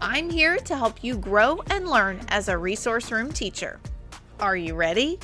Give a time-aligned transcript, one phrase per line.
[0.00, 3.80] I'm here to help you grow and learn as a resource room teacher.
[4.38, 5.18] Are you ready?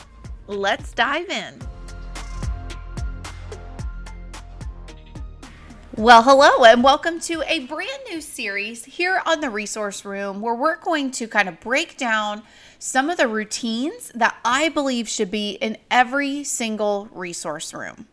[0.47, 1.61] Let's dive in.
[5.95, 10.55] Well, hello, and welcome to a brand new series here on the Resource Room where
[10.55, 12.43] we're going to kind of break down
[12.79, 18.07] some of the routines that I believe should be in every single resource room.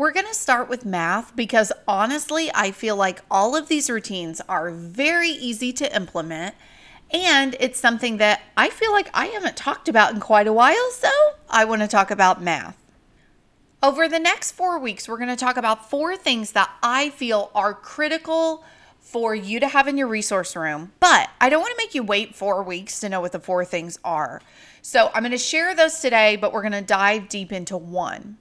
[0.00, 4.40] We're going to start with math because honestly, I feel like all of these routines
[4.48, 6.54] are very easy to implement.
[7.10, 10.90] And it's something that I feel like I haven't talked about in quite a while,
[10.92, 11.10] so
[11.50, 12.78] I want to talk about math.
[13.82, 17.50] Over the next four weeks, we're going to talk about four things that I feel
[17.54, 18.64] are critical
[19.00, 20.92] for you to have in your resource room.
[20.98, 23.66] But I don't want to make you wait four weeks to know what the four
[23.66, 24.40] things are.
[24.80, 28.38] So I'm going to share those today, but we're going to dive deep into one.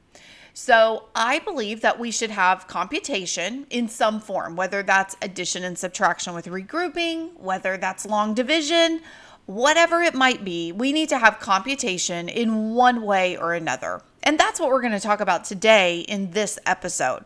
[0.61, 5.79] So I believe that we should have computation in some form, whether that's addition and
[5.79, 8.99] subtraction with regrouping, whether that's long division,
[9.45, 14.02] whatever it might be, we need to have computation in one way or another.
[14.21, 17.23] And that's what we're going to talk about today in this episode.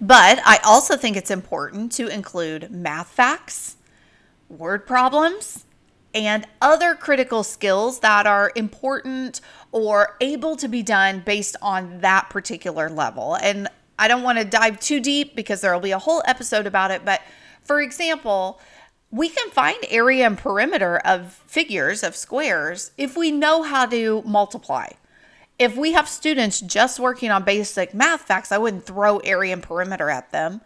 [0.00, 3.76] But I also think it's important to include math facts,
[4.48, 5.66] word problems,
[6.14, 9.40] and other critical skills that are important
[9.72, 13.36] or able to be done based on that particular level.
[13.36, 13.68] And
[13.98, 16.90] I don't want to dive too deep because there will be a whole episode about
[16.90, 17.04] it.
[17.04, 17.20] But
[17.62, 18.60] for example,
[19.10, 24.22] we can find area and perimeter of figures, of squares, if we know how to
[24.24, 24.88] multiply.
[25.58, 29.62] If we have students just working on basic math facts, I wouldn't throw area and
[29.62, 30.62] perimeter at them.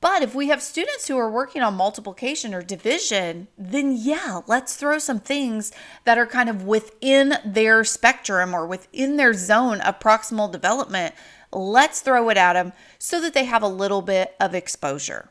[0.00, 4.76] But if we have students who are working on multiplication or division, then yeah, let's
[4.76, 5.72] throw some things
[6.04, 11.14] that are kind of within their spectrum or within their zone of proximal development.
[11.52, 15.30] Let's throw it at them so that they have a little bit of exposure.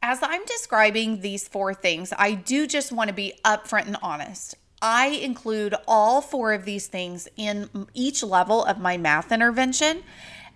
[0.00, 4.54] As I'm describing these four things, I do just want to be upfront and honest.
[4.80, 10.02] I include all four of these things in each level of my math intervention.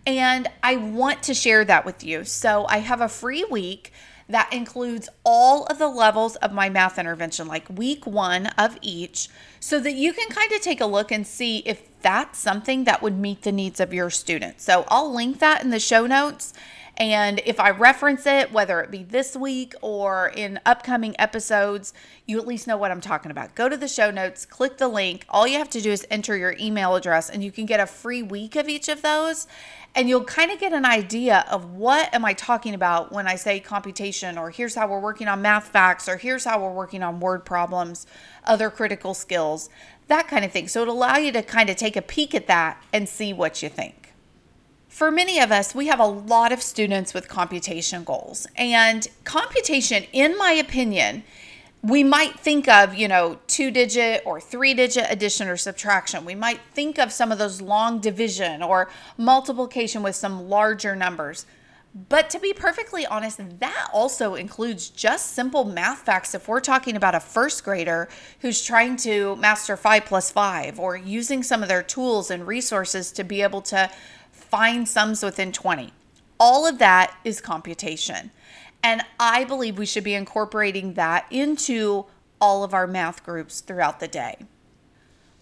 [0.07, 2.25] And I want to share that with you.
[2.25, 3.93] So I have a free week
[4.29, 9.29] that includes all of the levels of my math intervention, like week one of each,
[9.61, 13.03] so that you can kind of take a look and see if that's something that
[13.03, 14.65] would meet the needs of your students.
[14.65, 16.53] So I'll link that in the show notes.
[16.99, 21.93] And if I reference it, whether it be this week or in upcoming episodes,
[22.25, 23.55] you at least know what I'm talking about.
[23.55, 25.27] Go to the show notes, click the link.
[25.29, 27.87] All you have to do is enter your email address, and you can get a
[27.87, 29.47] free week of each of those
[29.97, 33.37] and you'll kind of get an idea of what am I talking about when I
[33.37, 37.03] say computation or here's how we're working on math facts or here's how we're working
[37.03, 38.07] on word problems,
[38.45, 39.71] other critical skills,
[40.09, 40.69] that kind of thing.
[40.69, 43.63] So it'll allow you to kind of take a peek at that and see what
[43.63, 44.06] you think.
[44.97, 48.47] For many of us, we have a lot of students with computation goals.
[48.57, 51.23] And computation, in my opinion,
[51.83, 56.25] we might think of, you know, two digit or three digit addition or subtraction.
[56.25, 61.45] We might think of some of those long division or multiplication with some larger numbers.
[62.09, 66.35] But to be perfectly honest, that also includes just simple math facts.
[66.35, 68.09] If we're talking about a first grader
[68.41, 73.13] who's trying to master five plus five or using some of their tools and resources
[73.13, 73.91] to be able to
[74.51, 75.93] find sums within 20,
[76.39, 78.31] all of that is computation.
[78.83, 82.07] And I believe we should be incorporating that into
[82.41, 84.37] all of our math groups throughout the day.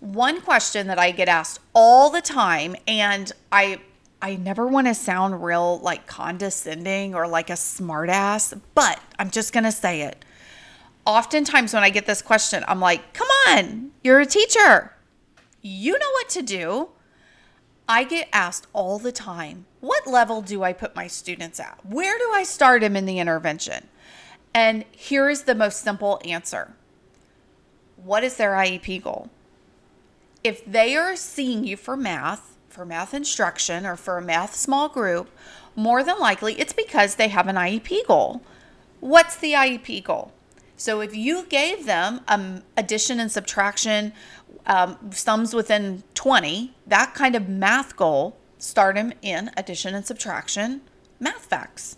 [0.00, 3.80] One question that I get asked all the time, and I
[4.20, 9.52] I never want to sound real like condescending or like a smartass, but I'm just
[9.52, 10.24] gonna say it.
[11.04, 14.94] Oftentimes when I get this question, I'm like, come on, you're a teacher.
[15.60, 16.88] You know what to do.
[17.88, 21.78] I get asked all the time, what level do I put my students at?
[21.84, 23.88] Where do I start them in the intervention?
[24.54, 26.74] And here is the most simple answer
[27.96, 29.28] What is their IEP goal?
[30.42, 34.88] If they are seeing you for math, for math instruction, or for a math small
[34.88, 35.30] group,
[35.76, 38.42] more than likely it's because they have an IEP goal.
[39.00, 40.32] What's the IEP goal?
[40.76, 44.12] So if you gave them um, addition and subtraction
[44.66, 50.80] um, sums within 20, that kind of math goal, start them in addition and subtraction
[51.20, 51.96] math facts.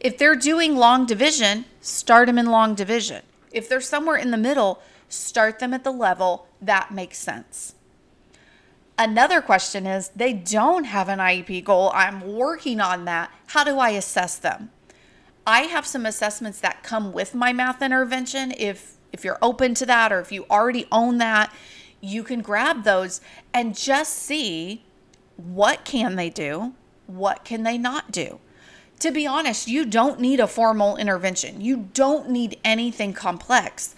[0.00, 3.22] If they're doing long division, start them in long division.
[3.52, 7.74] If they're somewhere in the middle, start them at the level that makes sense.
[8.98, 11.90] Another question is they don't have an IEP goal.
[11.94, 13.32] I'm working on that.
[13.48, 14.70] How do I assess them?
[15.46, 18.52] I have some assessments that come with my math intervention.
[18.56, 21.52] If if you're open to that or if you already own that,
[22.02, 23.22] you can grab those
[23.54, 24.84] and just see
[25.36, 26.74] what can they do?
[27.06, 28.40] What can they not do?
[28.98, 31.60] To be honest, you don't need a formal intervention.
[31.60, 33.94] You don't need anything complex.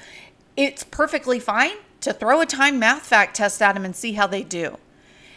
[0.56, 4.26] It's perfectly fine to throw a time math fact test at them and see how
[4.26, 4.78] they do.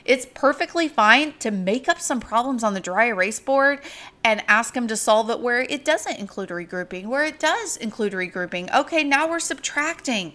[0.08, 3.82] It's perfectly fine to make up some problems on the dry erase board
[4.24, 8.14] and ask them to solve it where it doesn't include regrouping, where it does include
[8.14, 8.74] regrouping.
[8.74, 10.34] Okay, now we're subtracting.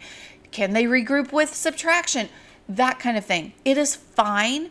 [0.53, 2.29] Can they regroup with subtraction?
[2.69, 3.55] That kind of thing.
[3.65, 4.71] It is fine.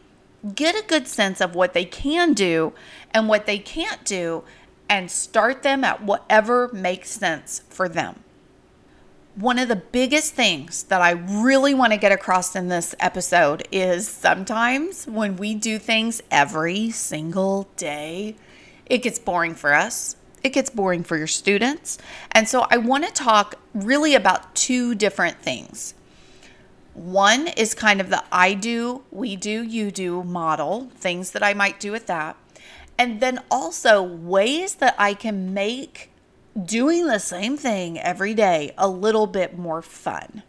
[0.55, 2.73] Get a good sense of what they can do
[3.13, 4.43] and what they can't do
[4.89, 8.23] and start them at whatever makes sense for them
[9.35, 13.65] one of the biggest things that I really want to get across in this episode
[13.71, 18.35] is sometimes when we do things every single day,
[18.85, 20.17] it gets boring for us.
[20.43, 21.97] It gets boring for your students.
[22.31, 25.93] And so I want to talk really about two different things.
[26.93, 31.53] One is kind of the I do, we do, you do model, things that I
[31.53, 32.35] might do with that.
[32.97, 36.11] And then also ways that I can make
[36.65, 40.43] doing the same thing every day a little bit more fun.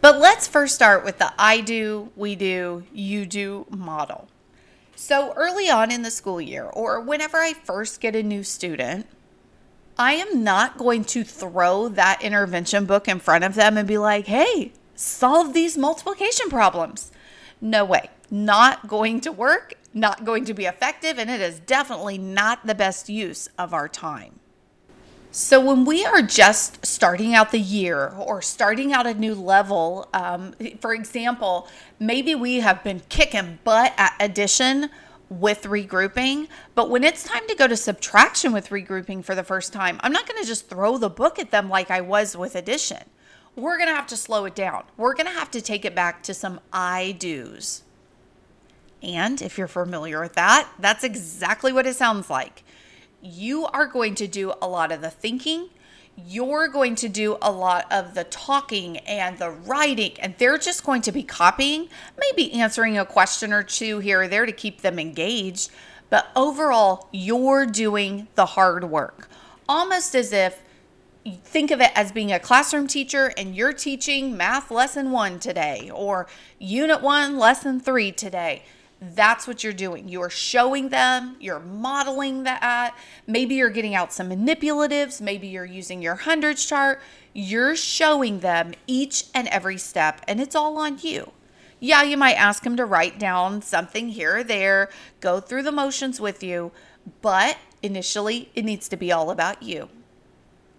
[0.00, 4.28] But let's first start with the I do, we do, you do model.
[4.96, 9.06] So early on in the school year, or whenever I first get a new student,
[9.98, 13.98] I am not going to throw that intervention book in front of them and be
[13.98, 17.12] like, hey, solve these multiplication problems.
[17.60, 18.10] No way.
[18.30, 22.74] Not going to work, not going to be effective, and it is definitely not the
[22.74, 24.40] best use of our time.
[25.36, 30.08] So, when we are just starting out the year or starting out a new level,
[30.14, 31.66] um, for example,
[31.98, 34.90] maybe we have been kicking butt at addition
[35.28, 36.46] with regrouping,
[36.76, 40.12] but when it's time to go to subtraction with regrouping for the first time, I'm
[40.12, 43.02] not going to just throw the book at them like I was with addition.
[43.56, 44.84] We're going to have to slow it down.
[44.96, 47.82] We're going to have to take it back to some I do's.
[49.02, 52.63] And if you're familiar with that, that's exactly what it sounds like
[53.24, 55.70] you are going to do a lot of the thinking.
[56.16, 60.84] You're going to do a lot of the talking and the writing, and they're just
[60.84, 61.88] going to be copying,
[62.18, 65.70] maybe answering a question or two here or there to keep them engaged.
[66.10, 69.28] But overall, you're doing the hard work,
[69.68, 70.62] almost as if
[71.42, 75.90] think of it as being a classroom teacher and you're teaching math lesson one today
[75.92, 76.26] or
[76.58, 78.62] unit one, lesson three today
[79.12, 80.08] that's what you're doing.
[80.08, 82.96] You are showing them, you're modeling that.
[83.26, 87.00] Maybe you're getting out some manipulatives, maybe you're using your hundreds chart.
[87.32, 91.32] You're showing them each and every step, and it's all on you.
[91.80, 94.88] Yeah, you might ask them to write down something here or there,
[95.20, 96.70] go through the motions with you,
[97.20, 99.88] but initially it needs to be all about you.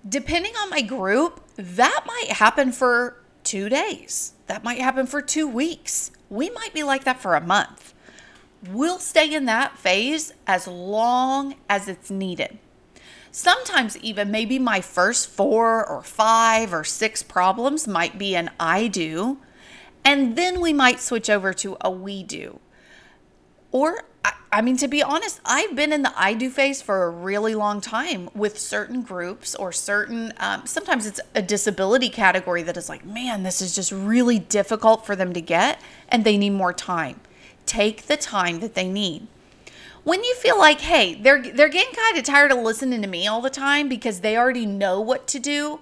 [0.08, 4.34] Depending on my group, that might happen for two days.
[4.48, 6.12] That might happen for two weeks.
[6.30, 7.95] We might be like that for a month
[8.70, 12.60] we'll stay in that phase as long as it's needed.
[13.32, 18.88] Sometimes, even maybe my first four or five or six problems might be an I
[18.88, 19.40] do,
[20.06, 22.60] and then we might switch over to a we do.
[23.74, 24.06] Or,
[24.54, 27.56] I mean, to be honest, I've been in the I do phase for a really
[27.56, 32.88] long time with certain groups or certain, um, sometimes it's a disability category that is
[32.88, 36.72] like, man, this is just really difficult for them to get and they need more
[36.72, 37.20] time
[37.66, 39.28] take the time that they need.
[40.04, 43.28] When you feel like, hey, they're they're getting kind of tired of listening to me
[43.28, 45.80] all the time because they already know what to do,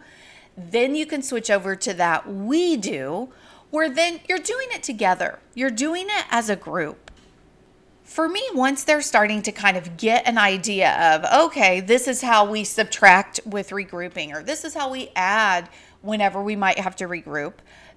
[0.58, 3.30] then you can switch over to that we do,
[3.70, 5.40] where then you're doing it together.
[5.56, 7.12] You're doing it as a group.
[8.04, 12.22] For me, once they're starting to kind of get an idea of, okay, this is
[12.22, 15.68] how we subtract with regrouping, or this is how we add
[16.02, 17.54] whenever we might have to regroup,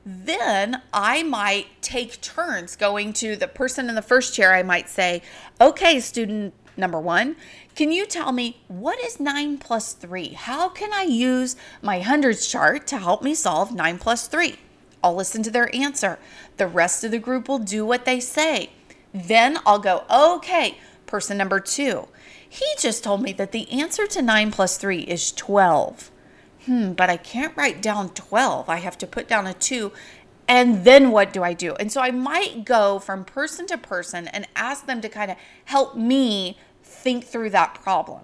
[0.09, 4.55] then I might take turns going to the person in the first chair.
[4.55, 5.21] I might say,
[5.61, 7.35] okay, student number one,
[7.75, 10.29] can you tell me what is 9 plus 3?
[10.29, 14.55] How can I use my hundreds chart to help me solve 9 plus 3?
[15.03, 16.21] I'll listen to their answer.
[16.57, 18.71] The rest of the group will do what they say.
[19.13, 22.07] Then I'll go, okay, person number two.
[22.49, 26.13] He just told me that the answer to 9 plus 3 is 12
[26.67, 28.69] hmm, but I can't write down 12.
[28.69, 29.93] I have to put down a two.
[30.49, 31.75] And then what do I do?
[31.75, 35.37] And so I might go from person to person and ask them to kind of
[35.65, 38.23] help me think through that problem.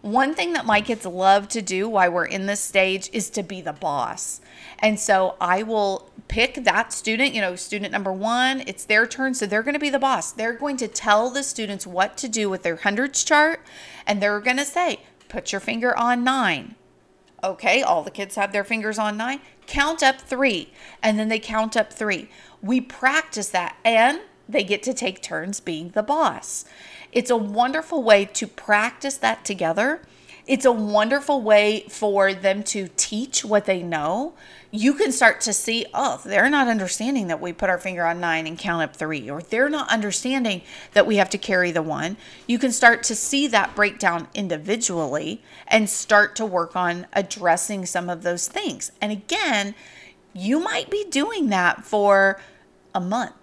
[0.00, 3.42] One thing that my kids love to do while we're in this stage is to
[3.42, 4.40] be the boss.
[4.80, 9.34] And so I will pick that student, you know, student number one, it's their turn.
[9.34, 10.32] So they're going to be the boss.
[10.32, 13.60] They're going to tell the students what to do with their hundreds chart.
[14.04, 16.74] And they're going to say, put your finger on nine.
[17.44, 19.40] Okay, all the kids have their fingers on nine.
[19.66, 20.72] Count up three.
[21.02, 22.28] And then they count up three.
[22.60, 23.76] We practice that.
[23.84, 26.64] And they get to take turns being the boss.
[27.10, 30.02] It's a wonderful way to practice that together.
[30.46, 34.34] It's a wonderful way for them to teach what they know.
[34.70, 38.20] You can start to see, oh, they're not understanding that we put our finger on
[38.20, 40.62] nine and count up three, or they're not understanding
[40.94, 42.16] that we have to carry the one.
[42.46, 48.10] You can start to see that breakdown individually and start to work on addressing some
[48.10, 48.90] of those things.
[49.00, 49.74] And again,
[50.32, 52.40] you might be doing that for
[52.94, 53.34] a month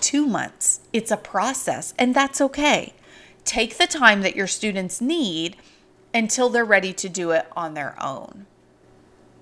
[0.00, 0.80] two months.
[0.92, 2.94] It's a process, and that's okay.
[3.44, 5.56] Take the time that your students need
[6.14, 8.46] until they're ready to do it on their own.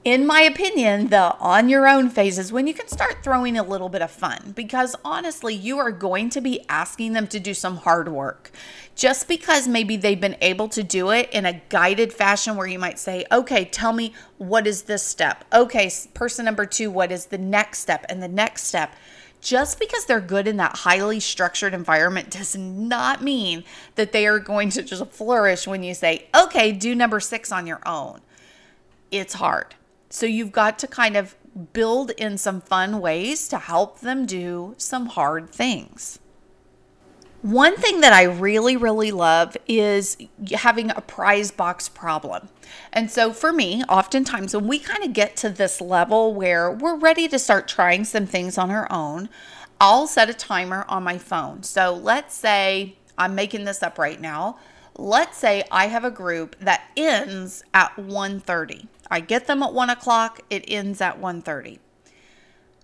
[0.02, 3.62] In my opinion, the on your own phase is when you can start throwing a
[3.62, 7.52] little bit of fun because honestly, you are going to be asking them to do
[7.52, 8.50] some hard work.
[8.96, 12.78] Just because maybe they've been able to do it in a guided fashion where you
[12.78, 15.44] might say, okay, tell me what is this step?
[15.52, 18.94] Okay, person number two, what is the next step and the next step?
[19.40, 24.38] Just because they're good in that highly structured environment does not mean that they are
[24.38, 28.20] going to just flourish when you say, okay, do number six on your own.
[29.10, 29.74] It's hard.
[30.08, 31.36] So you've got to kind of
[31.72, 36.18] build in some fun ways to help them do some hard things.
[37.42, 40.18] One thing that I really, really love is
[40.52, 42.50] having a prize box problem.
[42.92, 46.96] And so for me, oftentimes when we kind of get to this level where we're
[46.96, 49.30] ready to start trying some things on our own,
[49.80, 51.62] I'll set a timer on my phone.
[51.62, 54.58] So let's say I'm making this up right now.
[54.98, 58.86] Let's say I have a group that ends at 1.30.
[59.10, 61.78] I get them at 1 o'clock, it ends at 1.30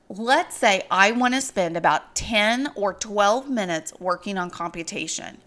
[0.08, 5.38] let's say I want to spend about 10 or 12 minutes working on computation.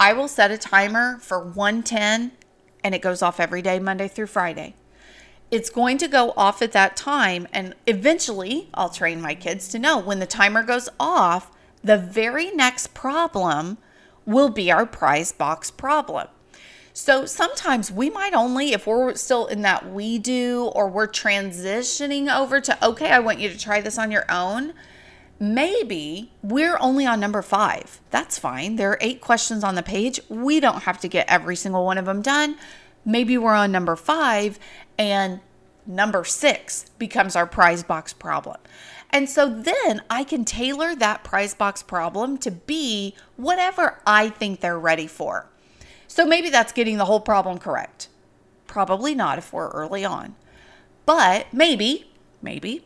[0.00, 2.32] I will set a timer for 110
[2.84, 4.74] and it goes off every day, Monday through Friday.
[5.50, 9.78] It's going to go off at that time, and eventually I'll train my kids to
[9.78, 11.50] know when the timer goes off,
[11.82, 13.78] the very next problem
[14.26, 16.28] will be our prize box problem.
[16.98, 22.28] So sometimes we might only, if we're still in that we do or we're transitioning
[22.28, 24.74] over to, okay, I want you to try this on your own,
[25.38, 28.00] maybe we're only on number five.
[28.10, 28.74] That's fine.
[28.74, 30.18] There are eight questions on the page.
[30.28, 32.56] We don't have to get every single one of them done.
[33.04, 34.58] Maybe we're on number five
[34.98, 35.38] and
[35.86, 38.56] number six becomes our prize box problem.
[39.10, 44.58] And so then I can tailor that prize box problem to be whatever I think
[44.58, 45.46] they're ready for.
[46.08, 48.08] So maybe that's getting the whole problem correct.
[48.66, 50.34] Probably not if we're early on.
[51.06, 52.10] But maybe,
[52.42, 52.84] maybe,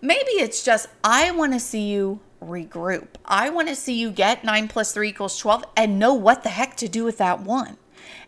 [0.00, 3.08] maybe it's just I want to see you regroup.
[3.24, 6.50] I want to see you get 9 plus 3 equals 12 and know what the
[6.50, 7.78] heck to do with that one.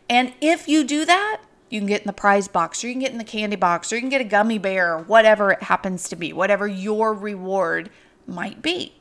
[0.09, 3.01] And if you do that, you can get in the prize box or you can
[3.01, 5.63] get in the candy box or you can get a gummy bear or whatever it
[5.63, 7.91] happens to be, whatever your reward
[8.27, 8.95] might be.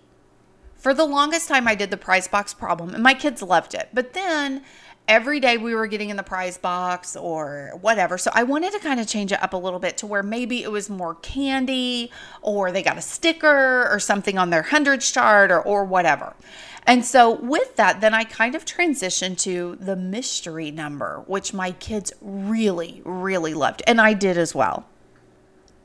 [0.76, 3.90] For the longest time, I did the prize box problem and my kids loved it.
[3.92, 4.64] But then
[5.10, 8.18] every day we were getting in the prize box or whatever.
[8.18, 10.64] So I wanted to kind of change it up a little bit to where maybe
[10.64, 12.12] it was more candy
[12.44, 16.36] or they got a sticker or something on their hundreds chart or, or whatever.
[16.86, 21.72] And so with that, then I kind of transitioned to the mystery number, which my
[21.72, 23.82] kids really, really loved.
[23.88, 24.86] And I did as well.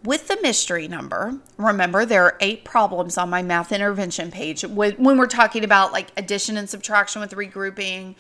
[0.05, 5.17] With the mystery number, remember there are eight problems on my math intervention page when
[5.17, 8.15] we're talking about like addition and subtraction with regrouping,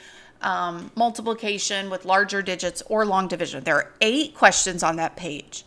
[0.44, 3.64] um, multiplication with larger digits or long division.
[3.64, 5.64] There are eight questions on that page.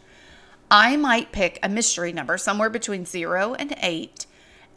[0.70, 4.26] I might pick a mystery number somewhere between zero and eight.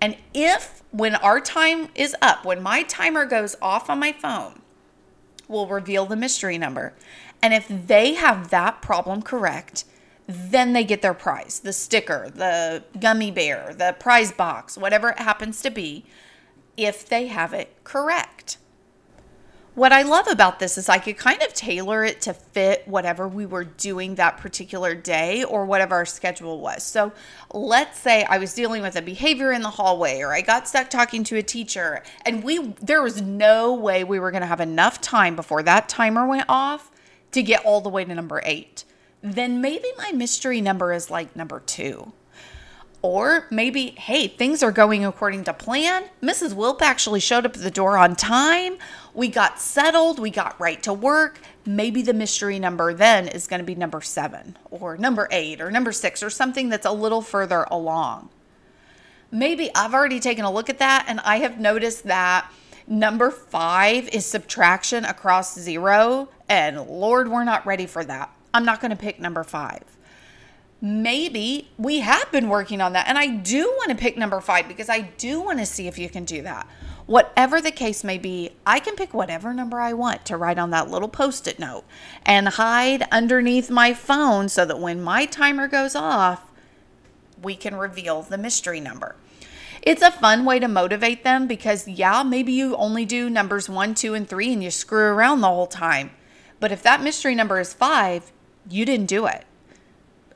[0.00, 4.62] And if, when our time is up, when my timer goes off on my phone,
[5.46, 6.94] we'll reveal the mystery number.
[7.42, 9.84] And if they have that problem correct,
[10.26, 15.18] then they get their prize the sticker, the gummy bear, the prize box, whatever it
[15.18, 16.06] happens to be,
[16.76, 18.56] if they have it correct
[19.74, 23.28] what I love about this is I could kind of tailor it to fit whatever
[23.28, 26.82] we were doing that particular day or whatever our schedule was.
[26.82, 27.12] So
[27.52, 30.90] let's say I was dealing with a behavior in the hallway or I got stuck
[30.90, 34.60] talking to a teacher and we there was no way we were going to have
[34.60, 36.90] enough time before that timer went off
[37.32, 38.84] to get all the way to number 8.
[39.22, 42.12] Then maybe my mystery number is like number 2
[43.02, 46.04] Or maybe, hey, things are going according to plan.
[46.22, 46.54] Mrs.
[46.54, 48.78] Wilp actually showed up at the door on time.
[49.14, 50.18] We got settled.
[50.18, 51.40] We got right to work.
[51.66, 55.70] Maybe the mystery number then is going to be number seven or number eight or
[55.70, 58.30] number six or something that's a little further along.
[59.30, 62.50] Maybe I've already taken a look at that and I have noticed that
[62.86, 66.28] number five is subtraction across zero.
[66.48, 68.34] And Lord, we're not ready for that.
[68.52, 69.84] I'm not going to pick number five
[70.80, 73.06] maybe we have been working on that.
[73.08, 75.98] And I do want to pick number five because I do want to see if
[75.98, 76.66] you can do that.
[77.06, 80.70] Whatever the case may be, I can pick whatever number I want to write on
[80.70, 81.84] that little post it note
[82.24, 86.50] and hide underneath my phone so that when my timer goes off,
[87.42, 89.16] we can reveal the mystery number.
[89.82, 93.94] It's a fun way to motivate them because, yeah, maybe you only do numbers one,
[93.94, 96.10] two, and three and you screw around the whole time.
[96.60, 98.30] But if that mystery number is five,
[98.68, 99.44] you didn't do it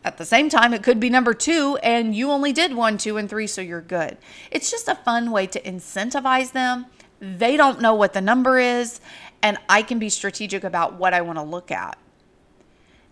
[0.04, 3.16] at the same time, it could be number two and you only did one, two,
[3.16, 4.18] and three, so you're good.
[4.50, 6.86] It's just a fun way to incentivize them.
[7.20, 9.00] They don't know what the number is,
[9.42, 11.96] and I can be strategic about what I want to look at.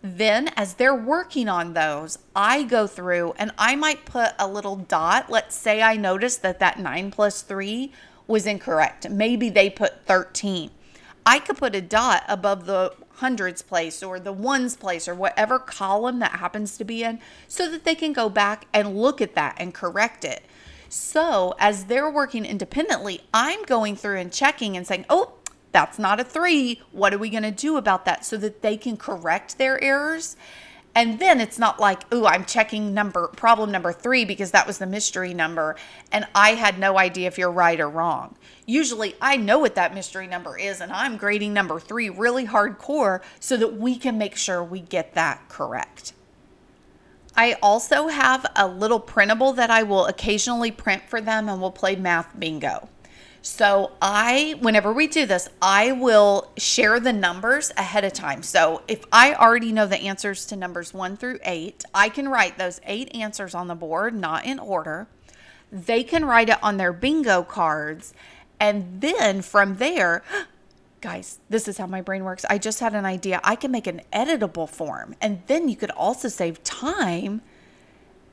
[0.03, 4.77] Then, as they're working on those, I go through and I might put a little
[4.77, 5.31] dot.
[5.31, 7.93] Let's say I noticed that that 9 plus 3
[8.27, 9.09] was incorrect.
[9.09, 10.71] Maybe they put 13.
[11.25, 15.59] I could put a dot above the hundreds place or the ones place or whatever
[15.59, 19.35] column that happens to be in so that they can go back and look at
[19.35, 20.43] that and correct it.
[20.89, 25.35] So, as they're working independently, I'm going through and checking and saying, oh,
[25.71, 26.83] that's not a three.
[26.93, 30.37] What are we going to do about that so that they can correct their errors?
[30.95, 34.79] And then it's not like, oh, I'm checking number problem number three because that was
[34.79, 35.77] the mystery number
[36.11, 38.37] and I had no idea if you're right or wrong.
[38.67, 43.23] Usually I know what that mystery number is and I'm grading number three really hardcore
[43.41, 46.13] so that we can make sure we get that correct.
[47.35, 51.71] I also have a little printable that I will occasionally print for them and we'll
[51.71, 52.91] play math bingo.
[53.43, 58.45] So I, whenever we do this, I will share the numbers ahead of time.
[58.45, 62.57] So if I already know the answers to numbers one through eight, I can write
[62.57, 65.09] those eight answers on the board, not in order.
[65.73, 68.15] They can write it on their bingo cards.
[68.61, 70.23] And then from there,
[71.01, 72.45] guys, this is how my brain works.
[72.49, 73.41] I just had an idea.
[73.43, 75.17] I can make an editable form.
[75.21, 77.43] And then you could also save time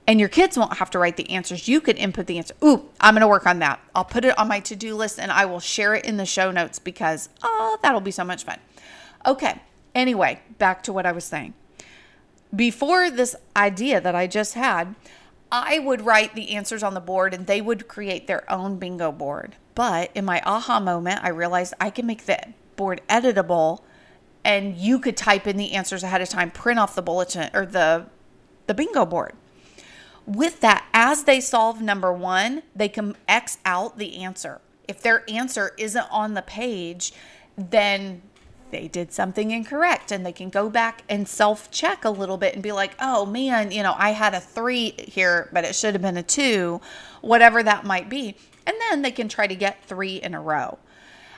[0.10, 1.68] and your kids won't have to write the answers.
[1.68, 2.56] You could input the answer.
[2.64, 3.80] Ooh, I'm going to work on that.
[3.94, 6.26] I'll put it on my to do list and I will share it in the
[6.26, 8.58] show notes because, oh, that'll be so much fun.
[9.24, 9.62] Okay.
[9.94, 11.54] Anyway, back to what I was saying.
[12.56, 14.96] Before this idea that I just had,
[15.52, 19.12] I would write the answers on the board and they would create their own bingo
[19.12, 19.58] board.
[19.76, 22.40] But in my aha moment, I realized I can make the
[22.76, 23.84] board editable
[24.44, 27.68] and you could type in the answers ahead of time, print off the bulletin or
[27.68, 28.08] the
[28.66, 29.34] the bingo board
[30.30, 34.62] with that, as they solve number one, they can X out the answer.
[34.88, 37.14] If their answer isn't on the page,
[37.58, 38.22] then
[38.70, 42.54] they did something incorrect and they can go back and self check a little bit
[42.54, 45.96] and be like, oh man, you know, I had a three here, but it should
[45.96, 46.80] have been a two,
[47.22, 48.36] whatever that might be.
[48.68, 50.78] And then they can try to get three in a row.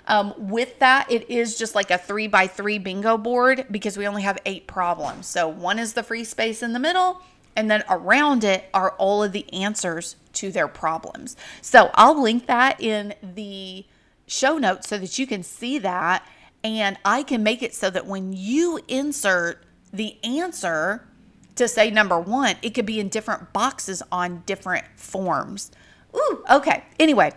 [0.07, 4.05] Um, with that, it is just like a three by three bingo board because we
[4.05, 5.27] only have eight problems.
[5.27, 7.21] So one is the free space in the middle,
[7.55, 11.35] and then around it are all of the answers to their problems.
[11.61, 13.85] So I'll link that in the
[14.27, 16.25] show notes so that you can see that.
[16.63, 21.07] And I can make it so that when you insert the answer
[21.55, 25.71] to say number one, it could be in different boxes on different forms.
[26.15, 26.83] Ooh, okay.
[26.99, 27.33] Anyway,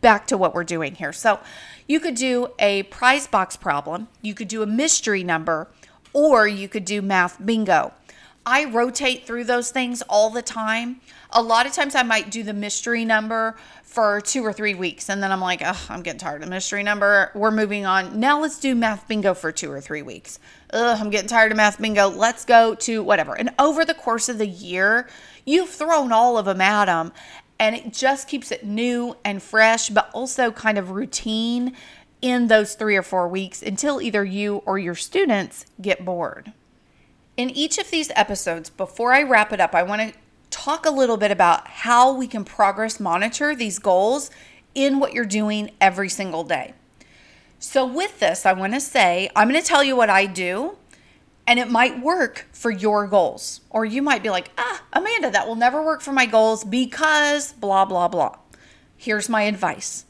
[0.00, 1.12] back to what we're doing here.
[1.12, 1.40] So
[1.86, 5.68] you could do a prize box problem, you could do a mystery number,
[6.12, 7.92] or you could do math bingo.
[8.48, 11.00] I rotate through those things all the time.
[11.30, 15.10] A lot of times I might do the mystery number for two or three weeks.
[15.10, 17.32] And then I'm like, oh, I'm getting tired of the mystery number.
[17.34, 18.20] We're moving on.
[18.20, 20.38] Now let's do math bingo for two or three weeks.
[20.72, 22.08] Ugh, I'm getting tired of math bingo.
[22.08, 23.34] Let's go to whatever.
[23.34, 25.08] And over the course of the year,
[25.44, 27.12] you've thrown all of them at them.
[27.58, 31.74] And it just keeps it new and fresh, but also kind of routine
[32.22, 36.52] in those three or four weeks until either you or your students get bored.
[37.36, 40.18] In each of these episodes, before I wrap it up, I want to
[40.48, 44.30] talk a little bit about how we can progress monitor these goals
[44.74, 46.72] in what you're doing every single day.
[47.58, 50.78] So, with this, I want to say I'm going to tell you what I do,
[51.46, 53.60] and it might work for your goals.
[53.68, 57.52] Or you might be like, ah, Amanda, that will never work for my goals because
[57.52, 58.36] blah, blah, blah.
[58.96, 60.06] Here's my advice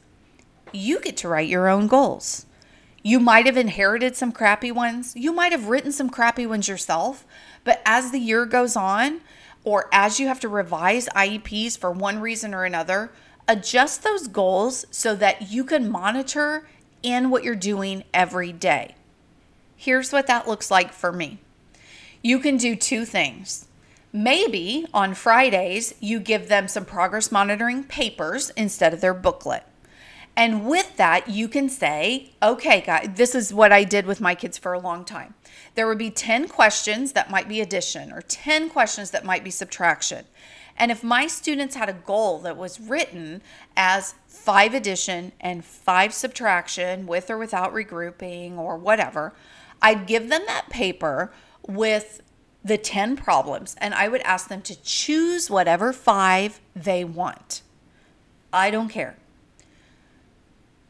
[0.73, 2.46] you get to write your own goals.
[3.07, 5.15] You might have inherited some crappy ones.
[5.15, 7.25] You might have written some crappy ones yourself.
[7.63, 9.21] But as the year goes on,
[9.63, 13.13] or as you have to revise IEPs for one reason or another,
[13.47, 16.67] adjust those goals so that you can monitor
[17.01, 18.97] in what you're doing every day.
[19.77, 21.39] Here's what that looks like for me.
[22.25, 23.69] You can do two things.
[24.13, 29.63] Maybe on Fridays, you give them some progress monitoring papers instead of their booklet.
[30.37, 34.35] And with that, you can say, okay, guys, this is what I did with my
[34.35, 35.35] kids for a long time.
[35.75, 39.51] There would be 10 questions that might be addition or 10 questions that might be
[39.51, 40.27] subtraction.
[40.77, 43.41] And if my students had a goal that was written
[43.79, 49.33] as five addition and five subtraction with or without regrouping or whatever,
[49.81, 51.33] I'd give them that paper
[51.67, 52.21] with
[52.63, 57.63] the 10 problems and I would ask them to choose whatever five they want.
[58.53, 59.17] I don't care.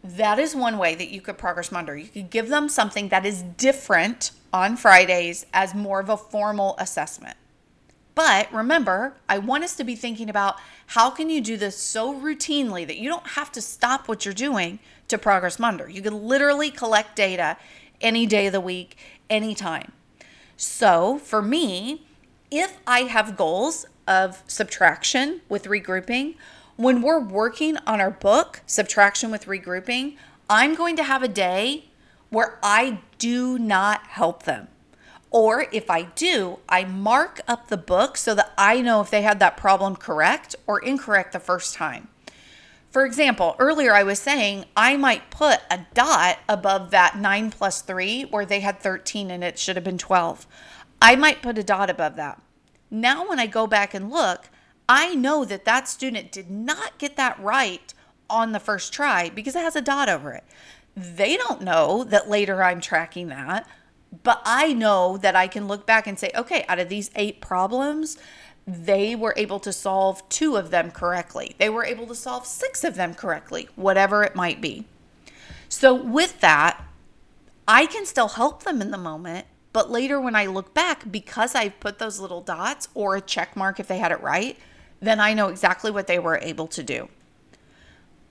[0.08, 1.96] That is one way that you could progress monitor.
[1.96, 6.76] You could give them something that is different on Fridays as more of a formal
[6.78, 7.36] assessment.
[8.14, 10.56] But remember, I want us to be thinking about
[10.88, 14.32] how can you do this so routinely that you don't have to stop what you're
[14.32, 15.88] doing to progress monitor.
[15.88, 17.58] You can literally collect data
[18.00, 18.96] any day of the week,
[19.28, 19.92] anytime.
[20.56, 22.06] So for me,
[22.50, 26.36] if I have goals of subtraction with regrouping,
[26.76, 30.16] when we're working on our book, Subtraction with Regrouping,
[30.48, 31.86] I'm going to have a day
[32.28, 34.68] where I do not help them.
[35.30, 39.22] Or if I do, I mark up the book so that I know if they
[39.22, 42.08] had that problem correct or incorrect the first time.
[42.90, 47.82] For example, earlier I was saying I might put a dot above that 9 plus
[47.82, 50.46] 3 where they had 13 and it should have been 12.
[51.02, 52.40] I might put a dot above that.
[52.90, 54.48] Now, when I go back and look,
[54.88, 57.92] I know that that student did not get that right
[58.30, 60.44] on the first try because it has a dot over it.
[60.96, 63.68] They don't know that later I'm tracking that,
[64.22, 67.40] but I know that I can look back and say, okay, out of these eight
[67.40, 68.16] problems,
[68.66, 71.54] they were able to solve two of them correctly.
[71.58, 74.86] They were able to solve six of them correctly, whatever it might be.
[75.68, 76.82] So, with that,
[77.68, 81.54] I can still help them in the moment, but later when I look back, because
[81.54, 84.56] I've put those little dots or a check mark if they had it right,
[85.00, 87.08] then I know exactly what they were able to do.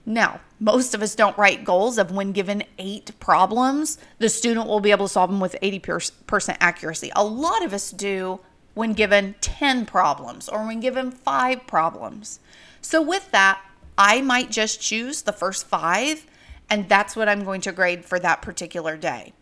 [0.04, 4.78] Now, most of us don't write goals of when given eight problems, the student will
[4.78, 7.10] be able to solve them with 80% accuracy.
[7.16, 8.38] A lot of us do
[8.74, 12.38] when given 10 problems or when given five problems.
[12.80, 13.60] So, with that,
[13.98, 16.26] I might just choose the first five,
[16.70, 19.32] and that's what I'm going to grade for that particular day.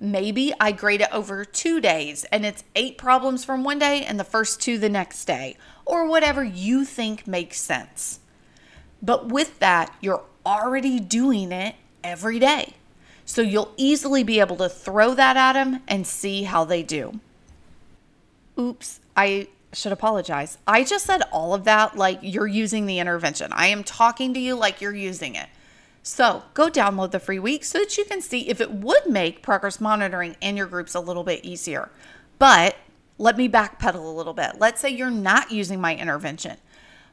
[0.00, 4.18] Maybe I grade it over two days and it's eight problems from one day and
[4.18, 8.20] the first two the next day, or whatever you think makes sense.
[9.02, 12.74] But with that, you're already doing it every day.
[13.24, 17.20] So you'll easily be able to throw that at them and see how they do.
[18.58, 20.58] Oops, I should apologize.
[20.66, 23.52] I just said all of that like you're using the intervention.
[23.52, 25.48] I am talking to you like you're using it.
[26.02, 29.42] So go download the free week so that you can see if it would make
[29.42, 31.88] progress monitoring in your groups a little bit easier.
[32.38, 32.76] But
[33.18, 34.58] let me backpedal a little bit.
[34.58, 36.56] Let's say you're not using my intervention.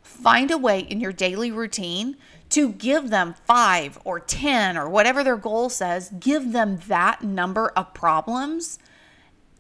[0.02, 2.18] Find a way in your daily routine
[2.50, 7.70] to give them five or 10 or whatever their goal says, give them that number
[7.70, 8.80] of problems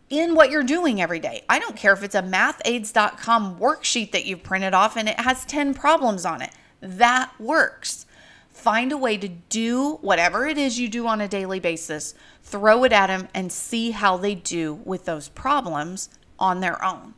[0.10, 1.43] in what you're doing every day.
[1.47, 5.45] I don't care if it's a mathaids.com worksheet that you've printed off and it has
[5.45, 6.51] 10 problems on it.
[6.82, 8.06] That works.
[8.49, 12.84] Find a way to do whatever it is you do on a daily basis, throw
[12.84, 16.10] it at them and see how they do with those problems
[16.41, 17.13] on their own.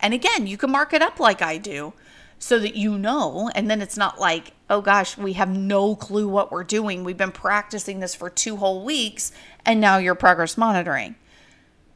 [0.00, 1.92] And again, you can mark it up like I do
[2.38, 3.50] so that you know.
[3.54, 7.04] And then it's not like, oh gosh, we have no clue what we're doing.
[7.04, 9.32] We've been practicing this for two whole weeks
[9.64, 11.14] and now you're progress monitoring.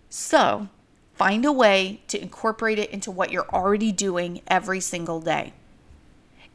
[0.08, 0.68] So
[1.14, 5.52] find a way to incorporate it into what you're already doing every single day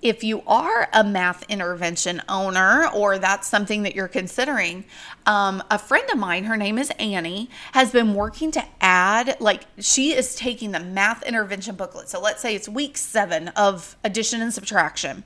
[0.03, 4.83] if you are a math intervention owner or that's something that you're considering,
[5.25, 9.63] um, a friend of mine, her name is Annie, has been working to add, like,
[9.79, 12.09] she is taking the math intervention booklet.
[12.09, 15.23] So let's say it's week seven of addition and subtraction.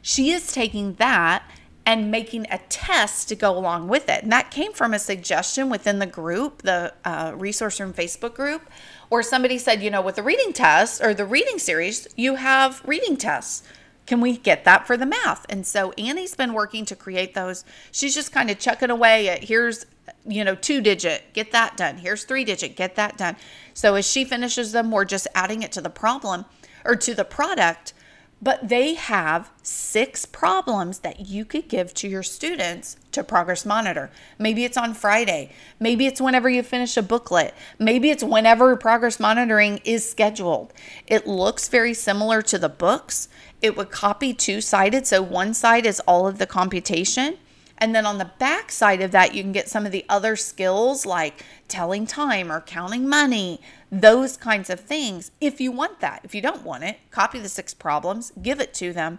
[0.00, 1.44] She is taking that
[1.84, 4.22] and making a test to go along with it.
[4.22, 8.62] And that came from a suggestion within the group, the uh, Resource Room Facebook group,
[9.10, 12.82] where somebody said, you know, with the reading test or the reading series, you have
[12.86, 13.62] reading tests
[14.06, 15.44] can we get that for the math?
[15.48, 17.64] And so Annie's been working to create those.
[17.90, 19.84] She's just kind of chucking away at here's,
[20.24, 21.98] you know, two digit, get that done.
[21.98, 23.36] Here's three digit, get that done.
[23.74, 26.44] So as she finishes them, we're just adding it to the problem
[26.84, 27.92] or to the product.
[28.40, 34.10] but they have six problems that you could give to your students to progress monitor.
[34.38, 35.52] Maybe it's on Friday.
[35.80, 37.54] Maybe it's whenever you finish a booklet.
[37.78, 40.74] Maybe it's whenever progress monitoring is scheduled.
[41.06, 43.28] It looks very similar to the books.
[43.62, 45.06] It would copy two sided.
[45.06, 47.38] So one side is all of the computation.
[47.78, 50.34] And then on the back side of that, you can get some of the other
[50.34, 53.60] skills like telling time or counting money,
[53.92, 55.30] those kinds of things.
[55.40, 58.72] If you want that, if you don't want it, copy the six problems, give it
[58.74, 59.18] to them.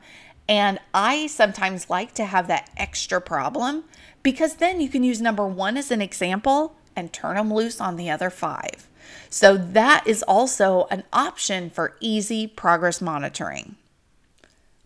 [0.50, 3.84] And I sometimes like to have that extra problem
[4.24, 7.96] because then you can use number one as an example and turn them loose on
[7.96, 8.88] the other five.
[9.30, 13.76] So that is also an option for easy progress monitoring.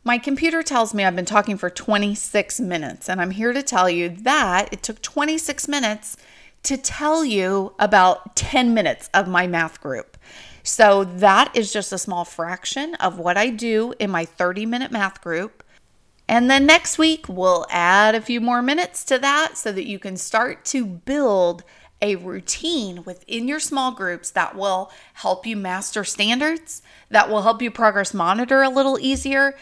[0.04, 3.88] My computer tells me I've been talking for 26 minutes, and I'm here to tell
[3.88, 6.18] you that it took 26 minutes
[6.64, 10.18] to tell you about 10 minutes of my math group.
[10.64, 14.92] So that is just a small fraction of what I do in my 30 minute
[14.92, 15.64] math group.
[16.28, 20.00] And then next week, we'll add a few more minutes to that so that you
[20.00, 21.64] can start to build
[22.02, 27.62] a routine within your small groups that will help you master standards, that will help
[27.62, 29.56] you progress monitor a little easier,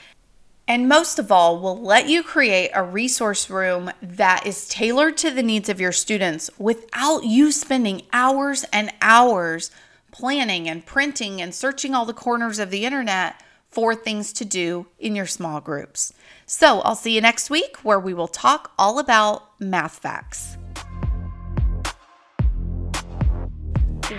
[0.69, 5.32] and most of all, will let you create a resource room that is tailored to
[5.32, 9.71] the needs of your students without you spending hours and hours
[10.12, 14.86] planning and printing and searching all the corners of the internet for things to do
[14.99, 16.13] in your small groups.
[16.45, 20.55] So I'll see you next week where we will talk all about math facts.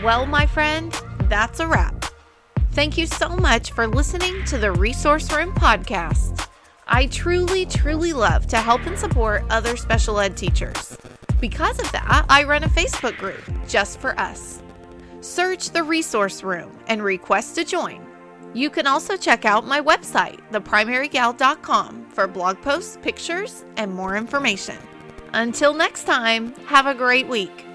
[0.02, 0.92] Well, my friend,
[1.28, 2.09] that's a wrap.
[2.72, 6.46] Thank you so much for listening to the Resource Room podcast.
[6.86, 10.96] I truly, truly love to help and support other special ed teachers.
[11.40, 14.62] Because of that, I run a Facebook group just for us.
[15.20, 18.06] Search the Resource Room and request to join.
[18.54, 24.76] You can also check out my website, theprimarygal.com, for blog posts, pictures, and more information.
[25.32, 27.66] Until next time, have a great week.